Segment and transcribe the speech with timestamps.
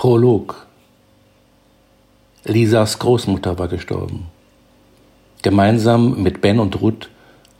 [0.00, 0.66] Prolog
[2.44, 4.28] Lisas Großmutter war gestorben.
[5.42, 7.10] Gemeinsam mit Ben und Ruth,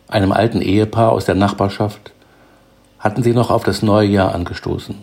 [0.09, 2.13] einem alten Ehepaar aus der Nachbarschaft,
[2.99, 4.97] hatten sie noch auf das neue Jahr angestoßen.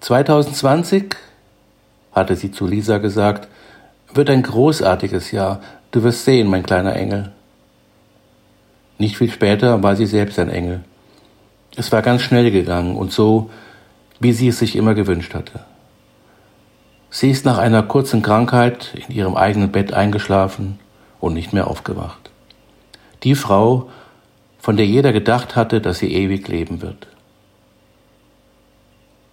[0.00, 1.14] 2020,
[2.12, 3.48] hatte sie zu Lisa gesagt,
[4.14, 5.60] wird ein großartiges Jahr.
[5.90, 7.32] Du wirst sehen, mein kleiner Engel.
[8.96, 10.82] Nicht viel später war sie selbst ein Engel.
[11.76, 13.50] Es war ganz schnell gegangen und so,
[14.22, 15.60] wie sie es sich immer gewünscht hatte.
[17.10, 20.78] Sie ist nach einer kurzen Krankheit in ihrem eigenen Bett eingeschlafen
[21.20, 22.30] und nicht mehr aufgewacht.
[23.22, 23.90] Die Frau,
[24.58, 27.08] von der jeder gedacht hatte, dass sie ewig leben wird.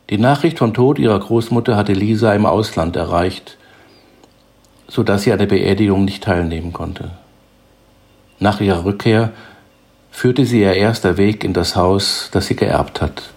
[0.10, 3.58] Die Nachricht vom Tod ihrer Großmutter hatte Lisa im Ausland erreicht,
[4.88, 7.12] so dass sie an der Beerdigung nicht teilnehmen konnte.
[8.40, 9.32] Nach ihrer Rückkehr
[10.10, 13.30] führte sie ihr erster Weg in das Haus, das sie geerbt hat.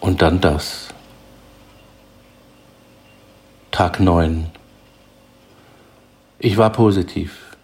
[0.00, 0.88] Und dann das.
[3.70, 4.46] Tag 9.
[6.38, 7.56] Ich war positiv.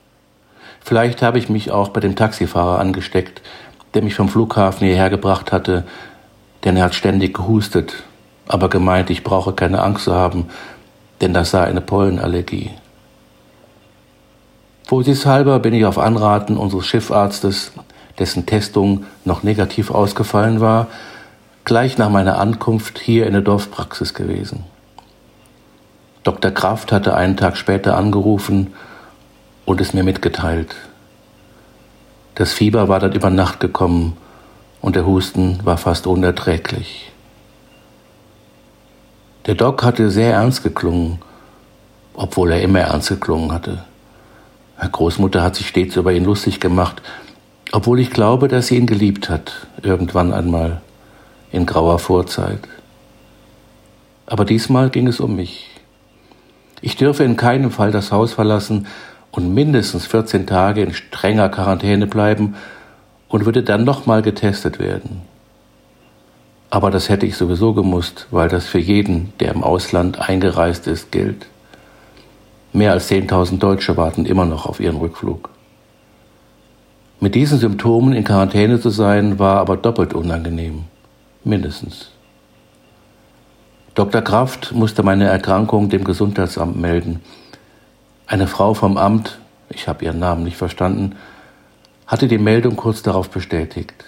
[0.81, 3.41] Vielleicht habe ich mich auch bei dem Taxifahrer angesteckt,
[3.95, 5.85] der mich vom Flughafen hierher gebracht hatte,
[6.65, 8.03] denn er hat ständig gehustet,
[8.47, 10.49] aber gemeint, ich brauche keine Angst zu haben,
[11.21, 12.71] denn das sei eine Pollenallergie.
[14.87, 17.73] Vorsichtshalber bin ich auf Anraten unseres Schiffarztes,
[18.19, 20.89] dessen Testung noch negativ ausgefallen war,
[21.65, 24.65] gleich nach meiner Ankunft hier in der Dorfpraxis gewesen.
[26.23, 26.51] Dr.
[26.51, 28.75] Kraft hatte einen Tag später angerufen
[29.65, 30.75] und es mir mitgeteilt.
[32.35, 34.17] Das Fieber war dann über Nacht gekommen
[34.81, 37.13] und der Husten war fast unerträglich.
[39.47, 41.19] Der Doc hatte sehr ernst geklungen,
[42.15, 43.85] obwohl er immer ernst geklungen hatte.
[44.77, 47.03] Herr Großmutter hat sich stets über ihn lustig gemacht,
[47.73, 50.81] obwohl ich glaube, dass sie ihn geliebt hat, irgendwann einmal,
[51.55, 52.61] in grauer Vorzeit.
[54.27, 55.71] Aber diesmal ging es um mich.
[56.81, 58.87] Ich dürfe in keinem Fall das Haus verlassen
[59.31, 62.57] und mindestens 14 Tage in strenger Quarantäne bleiben
[63.29, 65.23] und würde dann nochmal getestet werden.
[66.71, 71.13] Aber das hätte ich sowieso gemusst, weil das für jeden, der im Ausland eingereist ist,
[71.13, 71.47] gilt.
[72.73, 75.51] Mehr als 10.000 Deutsche warten immer noch auf ihren Rückflug.
[77.21, 80.85] Mit diesen Symptomen in Quarantäne zu sein, war aber doppelt unangenehm.
[81.45, 82.11] Mindestens.
[83.95, 84.23] Dr.
[84.23, 87.21] Kraft musste meine Erkrankung dem Gesundheitsamt melden.
[88.27, 89.39] Eine Frau vom Amt,
[89.69, 91.17] ich habe ihren Namen nicht verstanden,
[92.07, 94.05] hatte die Meldung kurz darauf bestätigt.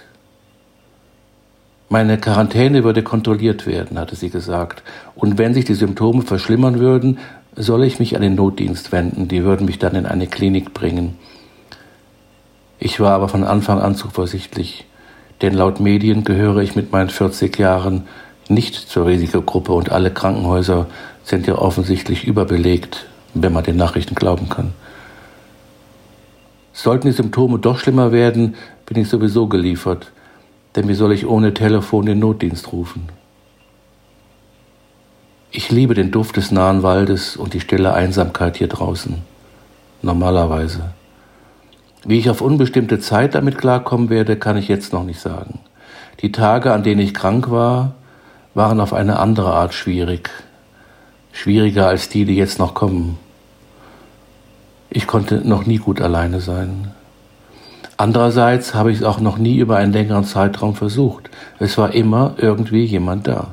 [1.89, 4.83] Meine Quarantäne würde kontrolliert werden, hatte sie gesagt,
[5.15, 7.19] und wenn sich die Symptome verschlimmern würden,
[7.55, 11.17] solle ich mich an den Notdienst wenden, die würden mich dann in eine Klinik bringen.
[12.79, 14.87] Ich war aber von Anfang an zuversichtlich,
[15.43, 18.07] denn laut Medien gehöre ich mit meinen 40 Jahren
[18.49, 20.87] nicht zur Risikogruppe und alle Krankenhäuser
[21.25, 24.73] sind ja offensichtlich überbelegt, wenn man den Nachrichten glauben kann.
[26.73, 28.55] Sollten die Symptome doch schlimmer werden,
[28.87, 30.13] bin ich sowieso geliefert,
[30.75, 33.09] denn wie soll ich ohne Telefon den Notdienst rufen?
[35.51, 39.23] Ich liebe den Duft des nahen Waldes und die stille Einsamkeit hier draußen.
[40.03, 40.91] Normalerweise.
[42.05, 45.61] Wie ich auf unbestimmte Zeit damit klarkommen werde, kann ich jetzt noch nicht sagen.
[46.21, 47.95] Die Tage, an denen ich krank war,
[48.55, 50.31] waren auf eine andere Art schwierig,
[51.33, 53.19] schwieriger als die, die jetzt noch kommen.
[54.89, 56.93] Ich konnte noch nie gut alleine sein.
[57.99, 61.31] Andererseits habe ich es auch noch nie über einen längeren Zeitraum versucht.
[61.59, 63.49] Es war immer irgendwie jemand da.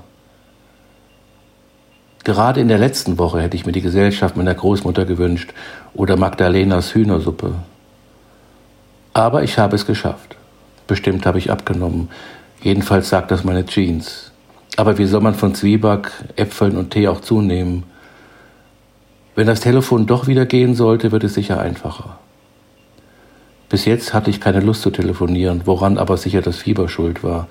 [2.24, 5.54] Gerade in der letzten Woche hätte ich mir die Gesellschaft meiner Großmutter gewünscht
[5.94, 7.56] oder Magdalenas Hühnersuppe.
[9.14, 10.36] Aber ich habe es geschafft.
[10.88, 12.10] Bestimmt habe ich abgenommen.
[12.62, 14.32] Jedenfalls sagt das meine Jeans.
[14.76, 17.84] Aber wie soll man von Zwieback, Äpfeln und Tee auch zunehmen?
[19.36, 22.18] Wenn das Telefon doch wieder gehen sollte, wird es sicher einfacher.
[23.70, 27.48] Bis jetzt hatte ich keine Lust zu telefonieren, woran aber sicher das Fieber schuld war.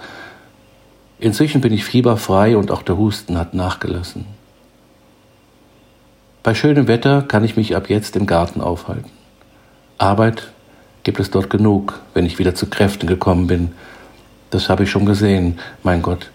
[1.18, 4.26] Inzwischen bin ich fieberfrei und auch der Husten hat nachgelassen.
[6.42, 9.10] Bei schönem Wetter kann ich mich ab jetzt im Garten aufhalten.
[9.98, 10.52] Arbeit
[11.02, 13.72] gibt es dort genug, wenn ich wieder zu Kräften gekommen bin.
[14.50, 16.30] Das habe ich schon gesehen, mein Gott.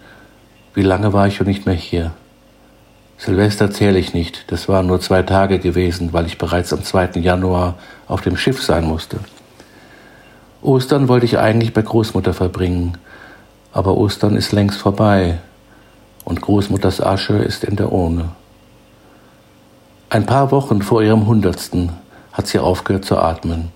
[0.74, 2.12] Wie lange war ich schon nicht mehr hier?
[3.16, 7.20] Silvester zähle ich nicht, das waren nur zwei Tage gewesen, weil ich bereits am 2.
[7.20, 7.74] Januar
[8.06, 9.18] auf dem Schiff sein musste.
[10.62, 12.96] Ostern wollte ich eigentlich bei Großmutter verbringen,
[13.72, 15.38] aber Ostern ist längst vorbei
[16.24, 18.30] und Großmutters Asche ist in der Urne.
[20.10, 21.92] Ein paar Wochen vor ihrem Hundertsten
[22.32, 23.72] hat sie aufgehört zu atmen.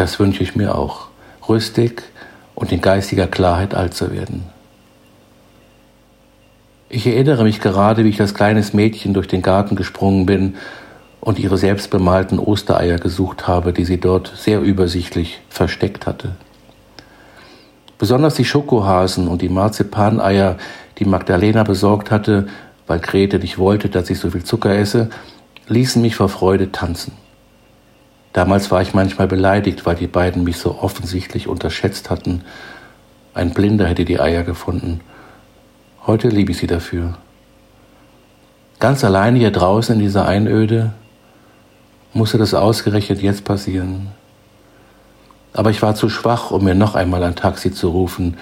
[0.00, 1.08] Das wünsche ich mir auch,
[1.46, 2.02] rüstig
[2.54, 4.44] und in geistiger Klarheit alt zu werden.
[6.88, 10.56] Ich erinnere mich gerade, wie ich als kleines Mädchen durch den Garten gesprungen bin
[11.20, 16.30] und ihre selbstbemalten Ostereier gesucht habe, die sie dort sehr übersichtlich versteckt hatte.
[17.98, 20.56] Besonders die Schokohasen und die Marzipaneier,
[20.98, 22.48] die Magdalena besorgt hatte,
[22.86, 25.10] weil Grete nicht wollte, dass ich so viel Zucker esse,
[25.68, 27.19] ließen mich vor Freude tanzen.
[28.32, 32.42] Damals war ich manchmal beleidigt, weil die beiden mich so offensichtlich unterschätzt hatten.
[33.34, 35.00] Ein Blinder hätte die Eier gefunden.
[36.06, 37.14] Heute liebe ich sie dafür.
[38.78, 40.92] Ganz alleine hier draußen in dieser Einöde
[42.12, 44.08] musste das ausgerechnet jetzt passieren.
[45.52, 48.36] Aber ich war zu schwach, um mir noch einmal ein Taxi zu rufen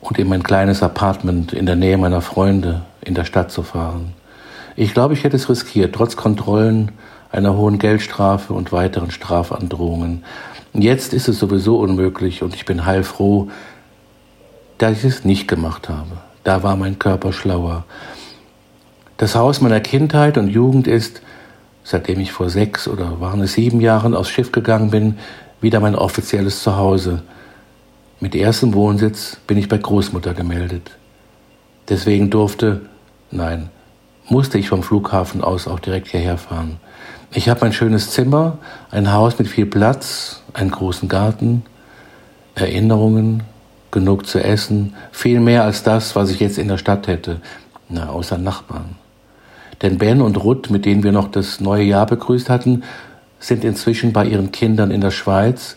[0.00, 4.12] und in mein kleines Apartment in der Nähe meiner Freunde in der Stadt zu fahren.
[4.76, 6.92] Ich glaube, ich hätte es riskiert, trotz Kontrollen,
[7.30, 10.24] einer hohen Geldstrafe und weiteren Strafandrohungen.
[10.72, 13.48] Jetzt ist es sowieso unmöglich und ich bin heilfroh,
[14.78, 16.18] dass ich es nicht gemacht habe.
[16.44, 17.84] Da war mein Körper schlauer.
[19.16, 21.22] Das Haus meiner Kindheit und Jugend ist,
[21.82, 25.18] seitdem ich vor sechs oder waren es sieben Jahren aufs Schiff gegangen bin,
[25.60, 27.22] wieder mein offizielles Zuhause.
[28.20, 30.90] Mit erstem Wohnsitz bin ich bei Großmutter gemeldet.
[31.88, 32.82] Deswegen durfte,
[33.30, 33.70] nein,
[34.28, 36.78] musste ich vom Flughafen aus auch direkt hierher fahren.
[37.36, 38.56] Ich habe ein schönes Zimmer,
[38.90, 41.64] ein Haus mit viel Platz, einen großen Garten,
[42.54, 43.42] Erinnerungen,
[43.90, 47.42] genug zu essen, viel mehr als das, was ich jetzt in der Stadt hätte,
[47.90, 48.96] na, außer Nachbarn.
[49.82, 52.84] Denn Ben und Ruth, mit denen wir noch das neue Jahr begrüßt hatten,
[53.38, 55.76] sind inzwischen bei ihren Kindern in der Schweiz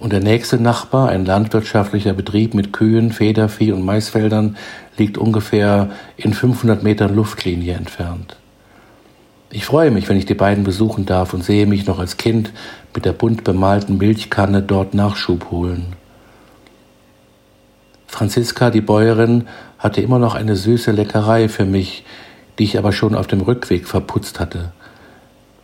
[0.00, 4.56] und der nächste Nachbar, ein landwirtschaftlicher Betrieb mit Kühen, Federvieh und Maisfeldern,
[4.96, 8.36] liegt ungefähr in 500 Metern Luftlinie entfernt.
[9.54, 12.52] Ich freue mich, wenn ich die beiden besuchen darf und sehe mich noch als Kind
[12.94, 15.92] mit der bunt bemalten Milchkanne dort Nachschub holen.
[18.06, 19.46] Franziska, die Bäuerin,
[19.78, 22.02] hatte immer noch eine süße Leckerei für mich,
[22.58, 24.72] die ich aber schon auf dem Rückweg verputzt hatte.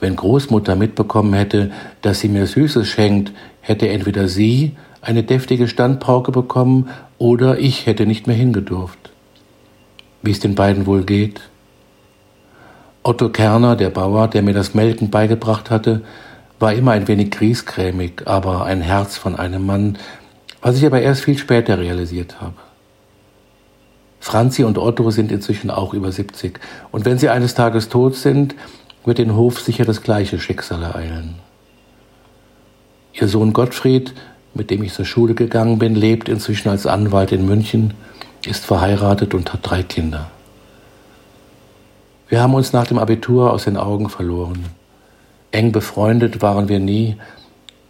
[0.01, 1.71] Wenn Großmutter mitbekommen hätte,
[2.03, 3.33] dass sie mir Süßes schenkt,
[3.63, 8.99] hätte entweder sie eine deftige Standpauke bekommen oder ich hätte nicht mehr hingedurft.
[10.21, 11.41] Wie es den beiden wohl geht?
[13.03, 16.03] Otto Kerner, der Bauer, der mir das Melken beigebracht hatte,
[16.59, 19.99] war immer ein wenig griesgrämig, aber ein Herz von einem Mann,
[20.61, 22.55] was ich aber erst viel später realisiert habe.
[24.21, 26.59] Franzi und Otto sind inzwischen auch über 70,
[26.91, 28.57] und wenn sie eines Tages tot sind,
[29.05, 31.37] wird den Hof sicher das gleiche Schicksal ereilen.
[33.15, 34.13] Ihr Sohn Gottfried,
[34.55, 37.95] mit dem ich zur Schule gegangen bin, lebt inzwischen als Anwalt in München,
[38.45, 40.31] ist verheiratet und hat drei Kinder.
[42.29, 44.67] Wir haben uns nach dem Abitur aus den Augen verloren.
[45.51, 47.17] Eng befreundet waren wir nie,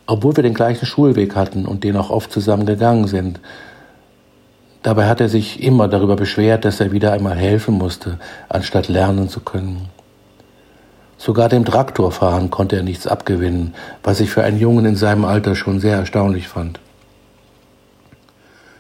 [0.07, 3.41] obwohl wir den gleichen Schulweg hatten und den auch oft zusammen gegangen sind.
[4.85, 8.19] Dabei hat er sich immer darüber beschwert, dass er wieder einmal helfen musste,
[8.49, 9.89] anstatt lernen zu können.
[11.17, 13.75] Sogar dem Traktorfahren konnte er nichts abgewinnen,
[14.05, 16.79] was ich für einen Jungen in seinem Alter schon sehr erstaunlich fand.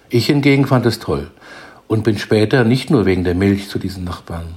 [0.08, 1.32] Ich hingegen fand es toll
[1.88, 4.56] und bin später nicht nur wegen der Milch zu diesen Nachbarn.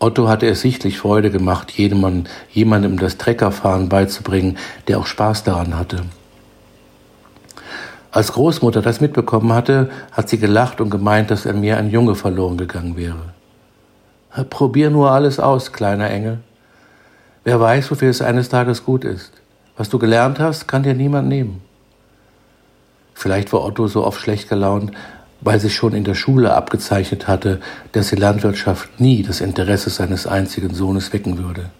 [0.00, 4.56] Otto hatte es sichtlich Freude gemacht, jemandem, jemandem das Treckerfahren beizubringen,
[4.86, 6.04] der auch Spaß daran hatte.
[8.10, 12.14] Als Großmutter das mitbekommen hatte, hat sie gelacht und gemeint, dass an mir ein Junge
[12.14, 13.34] verloren gegangen wäre.
[14.50, 16.38] Probier nur alles aus, kleiner Engel.
[17.44, 19.32] Wer weiß, wofür es eines Tages gut ist.
[19.76, 21.60] Was du gelernt hast, kann dir niemand nehmen.
[23.14, 24.92] Vielleicht war Otto so oft schlecht gelaunt,
[25.40, 27.60] weil sich schon in der Schule abgezeichnet hatte,
[27.92, 31.70] dass die Landwirtschaft nie das Interesse seines einzigen Sohnes wecken würde.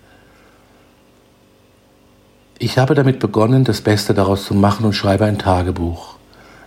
[2.58, 6.16] Ich habe damit begonnen, das Beste daraus zu machen und schreibe ein Tagebuch.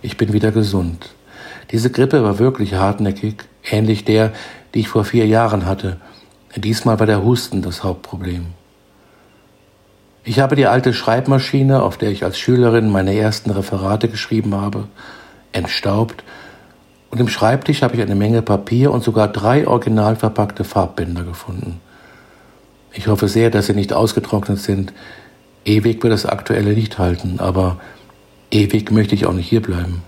[0.00, 1.10] Ich bin wieder gesund.
[1.70, 4.32] Diese Grippe war wirklich hartnäckig, ähnlich der,
[4.74, 5.98] die ich vor vier Jahren hatte.
[6.56, 8.46] Diesmal war der Husten das Hauptproblem.
[10.24, 14.88] Ich habe die alte Schreibmaschine, auf der ich als Schülerin meine ersten Referate geschrieben habe,
[15.52, 16.22] entstaubt
[17.12, 21.78] und im Schreibtisch habe ich eine Menge Papier und sogar drei original verpackte Farbbänder gefunden.
[22.90, 24.94] Ich hoffe sehr, dass sie nicht ausgetrocknet sind.
[25.66, 27.78] Ewig wird das aktuelle nicht halten, aber
[28.50, 30.02] ewig möchte ich auch nicht hierbleiben.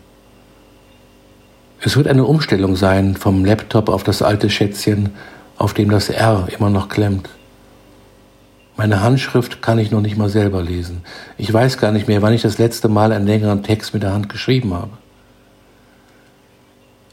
[1.80, 5.10] Es wird eine Umstellung sein vom Laptop auf das alte Schätzchen,
[5.58, 7.28] auf dem das R immer noch klemmt.
[8.78, 11.02] Meine Handschrift kann ich noch nicht mal selber lesen.
[11.36, 14.14] Ich weiß gar nicht mehr, wann ich das letzte Mal einen längeren Text mit der
[14.14, 15.03] Hand geschrieben habe.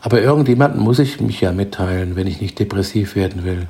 [0.01, 3.67] Aber irgendjemandem muss ich mich ja mitteilen, wenn ich nicht depressiv werden will.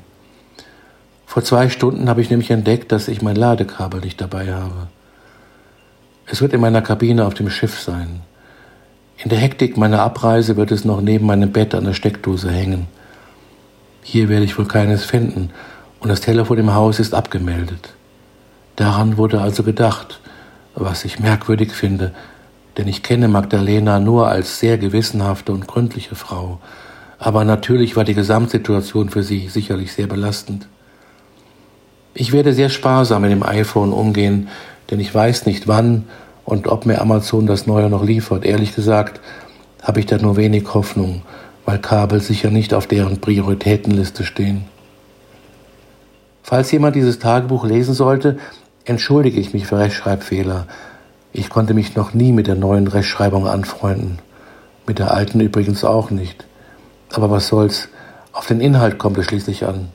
[1.25, 4.87] Vor zwei Stunden habe ich nämlich entdeckt, dass ich mein Ladekabel nicht dabei habe.
[6.25, 8.21] Es wird in meiner Kabine auf dem Schiff sein.
[9.17, 12.87] In der Hektik meiner Abreise wird es noch neben meinem Bett an der Steckdose hängen.
[14.01, 15.51] Hier werde ich wohl keines finden,
[15.99, 17.93] und das Telefon im Haus ist abgemeldet.
[18.75, 20.19] Daran wurde also gedacht,
[20.73, 22.13] was ich merkwürdig finde,
[22.77, 26.59] denn ich kenne Magdalena nur als sehr gewissenhafte und gründliche Frau,
[27.19, 30.67] aber natürlich war die Gesamtsituation für sie sicherlich sehr belastend.
[32.13, 34.49] Ich werde sehr sparsam mit dem iPhone umgehen,
[34.89, 36.05] denn ich weiß nicht wann
[36.45, 38.43] und ob mir Amazon das Neue noch liefert.
[38.43, 39.21] Ehrlich gesagt
[39.81, 41.21] habe ich da nur wenig Hoffnung,
[41.65, 44.65] weil Kabel sicher nicht auf deren Prioritätenliste stehen.
[46.43, 48.37] Falls jemand dieses Tagebuch lesen sollte,
[48.83, 50.67] entschuldige ich mich für Rechtschreibfehler.
[51.33, 54.19] Ich konnte mich noch nie mit der neuen Rechtschreibung anfreunden.
[54.85, 56.45] Mit der alten übrigens auch nicht.
[57.13, 57.87] Aber was soll's?
[58.33, 59.89] Auf den Inhalt kommt es schließlich an.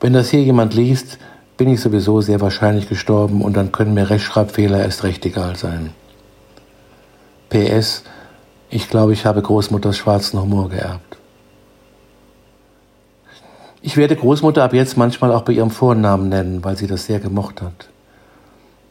[0.00, 1.18] Wenn das hier jemand liest,
[1.56, 5.92] bin ich sowieso sehr wahrscheinlich gestorben und dann können mir Rechtschreibfehler erst recht egal sein.
[7.50, 8.04] PS,
[8.70, 11.18] ich glaube, ich habe Großmutters schwarzen Humor geerbt.
[13.80, 17.20] Ich werde Großmutter ab jetzt manchmal auch bei ihrem Vornamen nennen, weil sie das sehr
[17.20, 17.88] gemocht hat.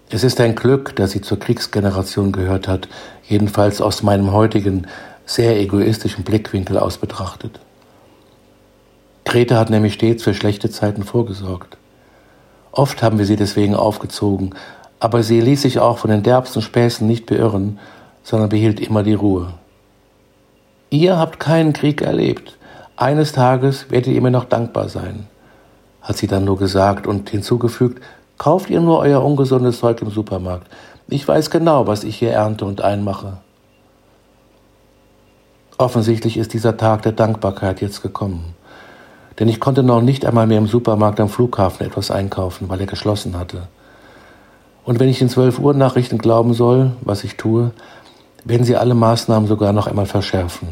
[0.10, 2.88] Es ist ein Glück, dass sie zur Kriegsgeneration gehört hat,
[3.28, 4.88] jedenfalls aus meinem heutigen,
[5.26, 7.60] sehr egoistischen Blickwinkel aus betrachtet.
[9.26, 11.78] Grete hat nämlich stets für schlechte Zeiten vorgesorgt.
[12.72, 14.56] Oft haben wir sie deswegen aufgezogen,
[15.02, 17.78] aber sie ließ sich auch von den derbsten Späßen nicht beirren,
[18.24, 19.56] sondern behielt immer die Ruhe.
[20.90, 22.58] Ihr habt keinen Krieg erlebt.
[22.96, 25.28] Eines Tages werdet ihr mir noch dankbar sein,
[26.02, 28.02] hat sie dann nur gesagt und hinzugefügt,
[28.38, 30.68] kauft ihr nur euer ungesundes Zeug im Supermarkt.
[31.08, 33.38] Ich weiß genau, was ich hier ernte und einmache.
[35.78, 38.56] Offensichtlich ist dieser Tag der Dankbarkeit jetzt gekommen.
[39.40, 42.88] Denn ich konnte noch nicht einmal mehr im Supermarkt am Flughafen etwas einkaufen, weil er
[42.88, 43.68] geschlossen hatte.
[44.84, 47.72] Und wenn ich den 12 Uhr Nachrichten glauben soll, was ich tue,
[48.44, 50.70] werden sie alle Maßnahmen sogar noch einmal verschärfen.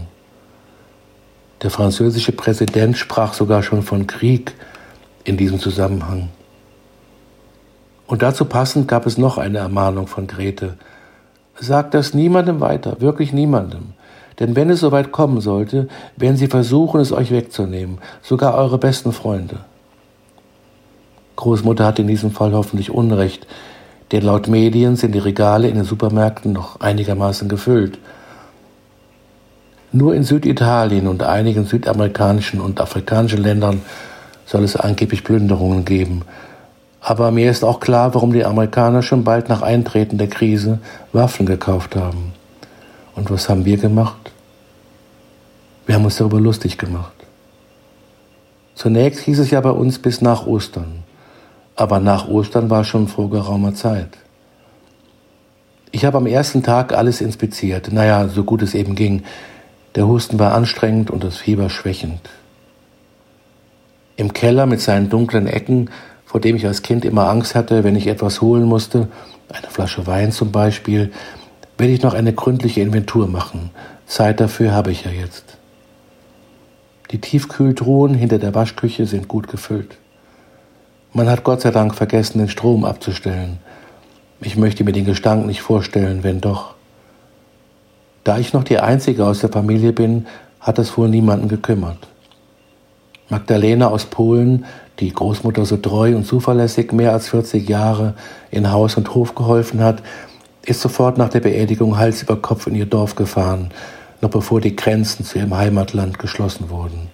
[1.61, 4.53] Der französische Präsident sprach sogar schon von Krieg
[5.23, 6.29] in diesem Zusammenhang.
[8.07, 10.75] Und dazu passend gab es noch eine Ermahnung von Grete.
[11.59, 13.93] Sagt das niemandem weiter, wirklich niemandem.
[14.39, 19.13] Denn wenn es soweit kommen sollte, werden sie versuchen, es euch wegzunehmen, sogar eure besten
[19.13, 19.59] Freunde.
[21.37, 23.47] Großmutter hat in diesem Fall hoffentlich Unrecht,
[24.11, 27.97] denn laut Medien sind die Regale in den Supermärkten noch einigermaßen gefüllt.
[29.91, 33.81] Nur in Süditalien und einigen südamerikanischen und afrikanischen Ländern
[34.45, 36.23] soll es angeblich Plünderungen geben.
[37.07, 40.79] Aber mir ist auch klar, warum die Amerikaner schon bald nach Eintreten der Krise
[41.13, 42.33] Waffen gekauft haben.
[43.13, 44.31] Und was haben wir gemacht?
[45.85, 47.13] Wir haben uns darüber lustig gemacht.
[48.73, 51.03] Zunächst hieß es ja bei uns bis nach Ostern.
[51.75, 54.09] Aber nach Ostern war schon vor geraumer Zeit.
[55.91, 57.91] Ich habe am ersten Tag alles inspiziert.
[57.91, 59.21] Naja, so gut es eben ging.
[59.93, 62.31] Der Husten war anstrengend und das Fieber schwächend.
[64.15, 65.91] Im Keller mit seinen dunklen Ecken,
[66.25, 69.07] vor dem ich als Kind immer Angst hatte, wenn ich etwas holen musste,
[69.49, 71.11] eine Flasche Wein zum Beispiel,
[71.77, 73.69] werde ich noch eine gründliche Inventur machen.
[74.05, 75.57] Zeit dafür habe ich ja jetzt.
[77.11, 79.97] Die Tiefkühltruhen hinter der Waschküche sind gut gefüllt.
[81.13, 83.59] Man hat Gott sei Dank vergessen, den Strom abzustellen.
[84.41, 86.75] Ich möchte mir den Gestank nicht vorstellen, wenn doch.
[88.23, 90.25] Da ich noch die Einzige aus der Familie bin,
[90.59, 92.07] hat es wohl niemanden gekümmert.
[93.29, 94.65] Magdalena aus Polen,
[94.99, 98.13] die Großmutter so treu und zuverlässig mehr als 40 Jahre
[98.51, 100.01] in Haus und Hof geholfen hat,
[100.65, 103.71] ist sofort nach der Beerdigung Hals über Kopf in ihr Dorf gefahren,
[104.21, 107.09] noch bevor die Grenzen zu ihrem Heimatland geschlossen wurden.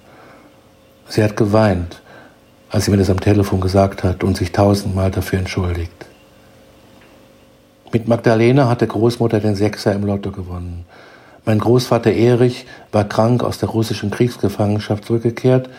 [1.08, 2.02] Sie hat geweint,
[2.70, 6.06] als sie mir das am Telefon gesagt hat und sich tausendmal dafür entschuldigt.
[7.92, 10.86] Mit Magdalena hat der Großmutter den Sechser im Lotto gewonnen.
[11.44, 15.70] Mein Großvater Erich war krank aus der russischen Kriegsgefangenschaft zurückgekehrt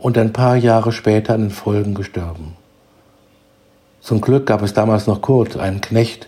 [0.00, 2.56] und ein paar Jahre später an den Folgen gestorben.
[4.00, 6.26] Zum Glück gab es damals noch Kurt, einen Knecht,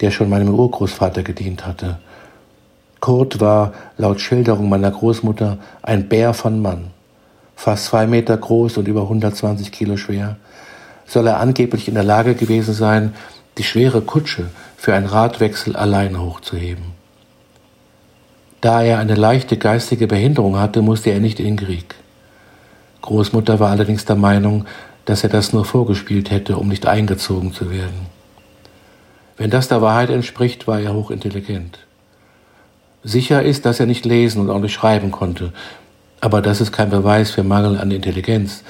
[0.00, 1.98] der schon meinem Urgroßvater gedient hatte.
[3.00, 6.90] Kurt war, laut Schilderung meiner Großmutter, ein Bär von Mann.
[7.54, 10.36] Fast zwei Meter groß und über 120 Kilo schwer,
[11.06, 13.14] soll er angeblich in der Lage gewesen sein,
[13.58, 16.84] die schwere Kutsche für einen Radwechsel alleine hochzuheben.
[18.62, 21.96] Da er eine leichte geistige Behinderung hatte, musste er nicht in den Krieg.
[23.02, 24.64] Großmutter war allerdings der Meinung,
[25.04, 28.06] dass er das nur vorgespielt hätte, um nicht eingezogen zu werden.
[29.36, 31.80] Wenn das der Wahrheit entspricht, war er hochintelligent.
[33.02, 35.52] Sicher ist, dass er nicht lesen und auch nicht schreiben konnte,
[36.20, 38.62] aber das ist kein Beweis für Mangel an Intelligenz.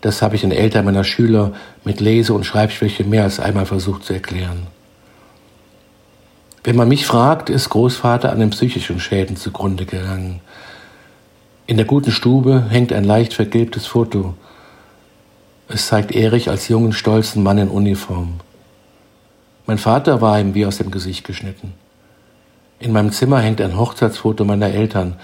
[0.00, 1.52] Das habe ich den Eltern meiner Schüler
[1.84, 4.68] mit Lese- und Schreibschwäche mehr als einmal versucht zu erklären.
[6.62, 10.40] Wenn man mich fragt, ist Großvater an den psychischen Schäden zugrunde gegangen.
[11.70, 14.34] In der guten Stube hängt ein leicht vergilbtes Foto.
[15.68, 18.40] Es zeigt Erich als jungen, stolzen Mann in Uniform.
[19.66, 21.74] Mein Vater war ihm wie aus dem Gesicht geschnitten.
[22.80, 25.14] In meinem Zimmer hängt ein Hochzeitsfoto meiner Eltern.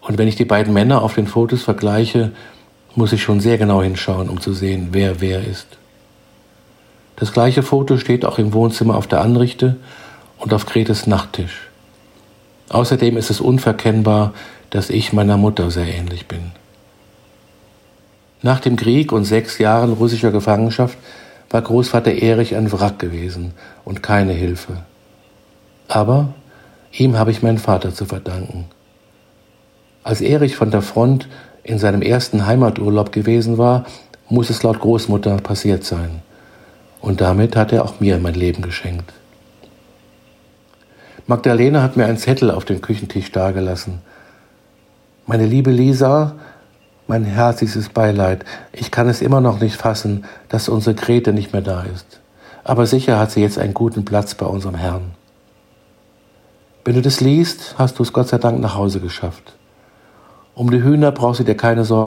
[0.00, 2.32] Und wenn ich die beiden Männer auf den Fotos vergleiche,
[2.96, 5.68] muss ich schon sehr genau hinschauen, um zu sehen, wer wer ist.
[7.14, 9.76] Das gleiche Foto steht auch im Wohnzimmer auf der Anrichte
[10.38, 11.68] und auf Gretes Nachttisch.
[12.68, 14.34] Außerdem ist es unverkennbar,
[14.70, 16.52] dass ich meiner Mutter sehr ähnlich bin.
[18.42, 20.96] Nach dem Krieg und sechs Jahren russischer Gefangenschaft
[21.50, 23.52] war Großvater Erich ein Wrack gewesen
[23.84, 24.82] und keine Hilfe.
[25.88, 26.34] Aber
[26.92, 28.66] ihm habe ich meinen Vater zu verdanken.
[30.04, 31.28] Als Erich von der Front
[31.64, 33.84] in seinem ersten Heimaturlaub gewesen war,
[34.28, 36.22] muss es laut Großmutter passiert sein.
[37.00, 39.12] Und damit hat er auch mir mein Leben geschenkt.
[41.26, 44.00] Magdalena hat mir einen Zettel auf den Küchentisch dagelassen.
[45.28, 46.36] Meine liebe Lisa,
[47.06, 48.46] mein herzlichstes Beileid.
[48.72, 52.22] Ich kann es immer noch nicht fassen, dass unsere Grete nicht mehr da ist.
[52.64, 55.10] Aber sicher hat sie jetzt einen guten Platz bei unserem Herrn.
[56.82, 59.54] Wenn du das liest, hast du es Gott sei Dank nach Hause geschafft.
[60.54, 61.96] Um die Hühner brauchst du dir keine Sorgen